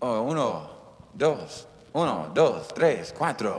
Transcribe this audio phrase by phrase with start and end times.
[0.00, 0.70] Oh, uno,
[1.12, 3.58] dos, uno, dos, tres, cuatro.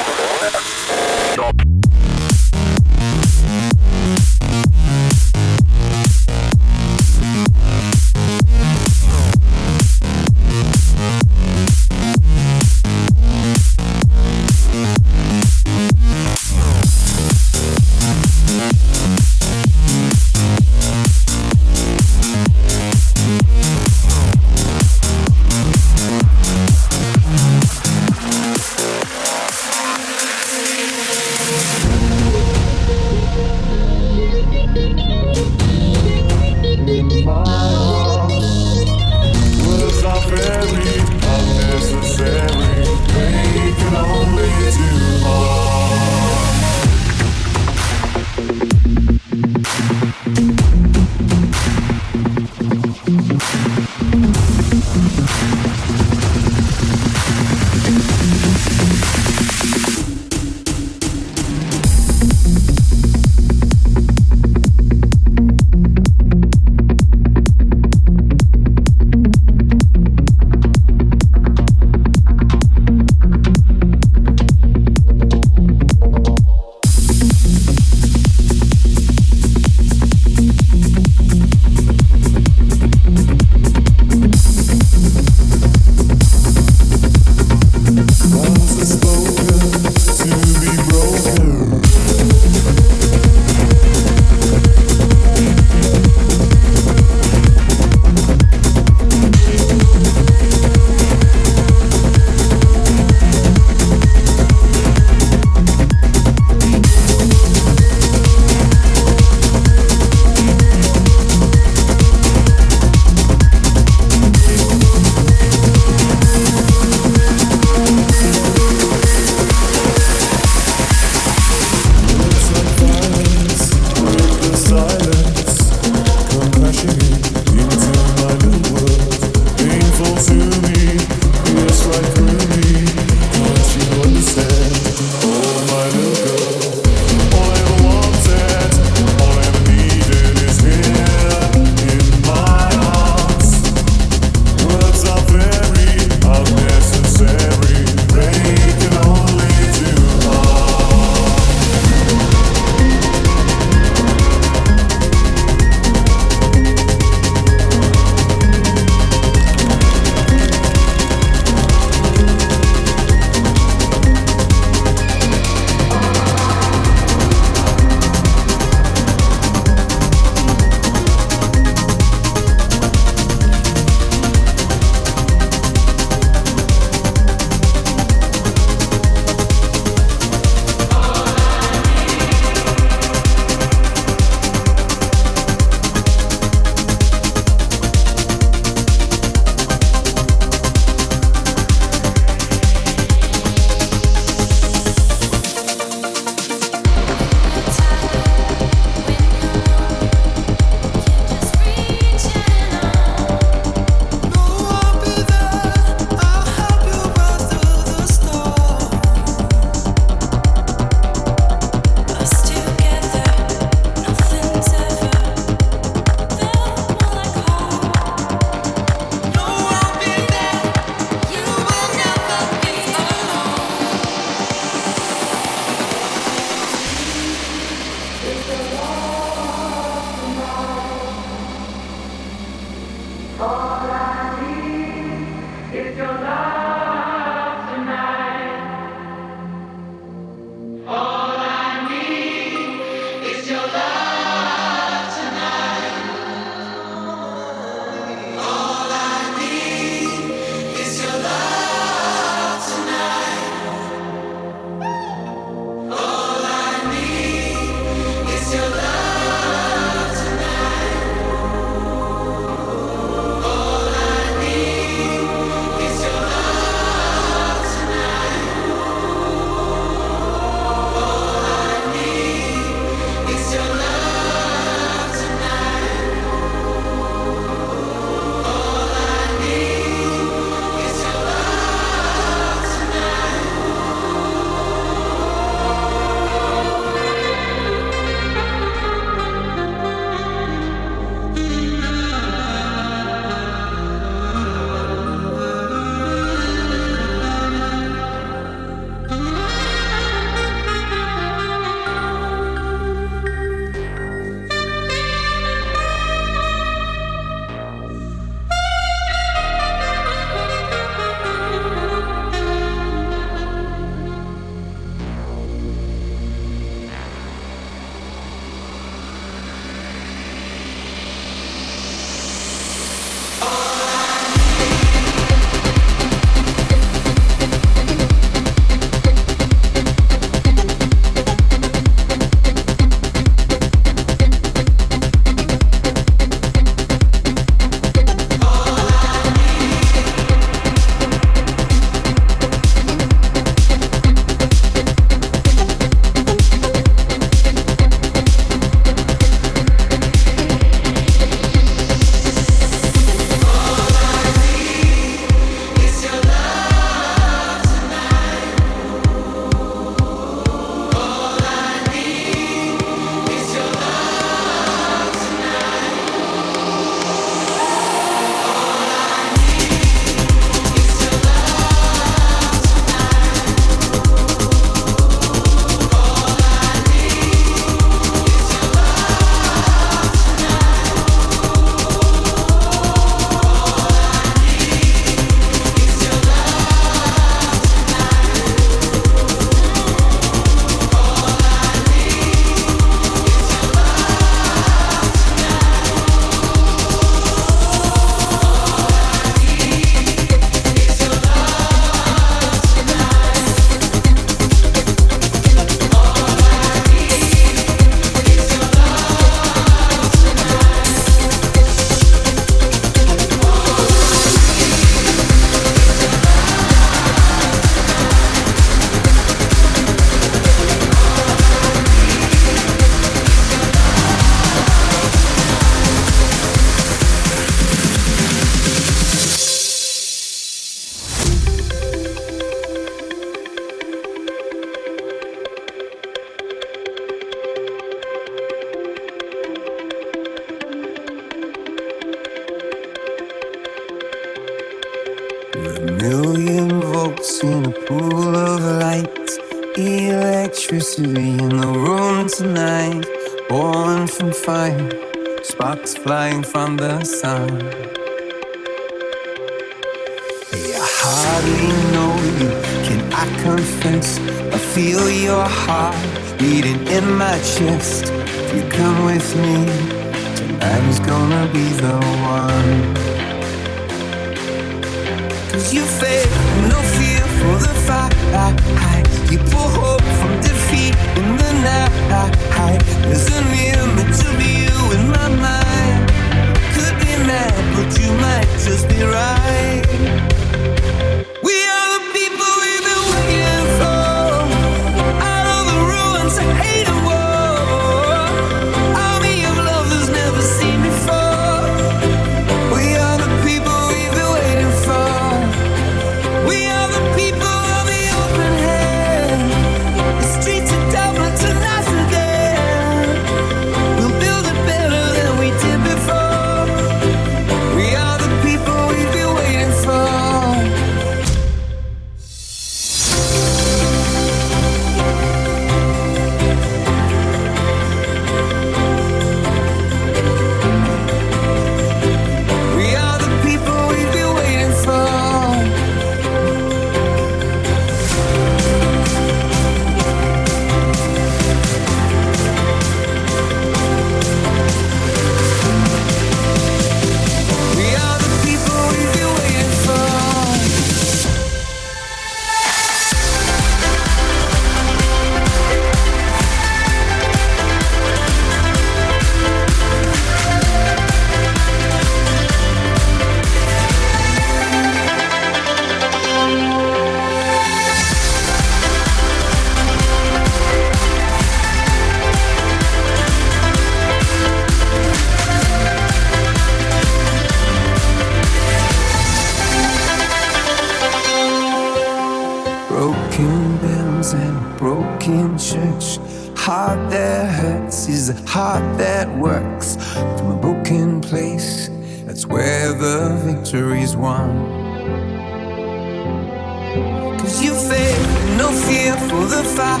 [599.18, 600.00] for the fight.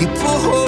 [0.00, 0.61] You pull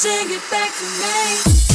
[0.00, 1.69] sing it back to me.